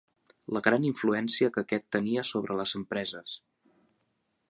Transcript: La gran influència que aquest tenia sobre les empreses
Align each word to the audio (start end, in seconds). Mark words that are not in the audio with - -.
La 0.55 0.61
gran 0.67 0.87
influència 0.91 1.51
que 1.57 1.63
aquest 1.65 1.87
tenia 1.97 2.25
sobre 2.33 2.59
les 2.63 2.77
empreses 2.83 3.41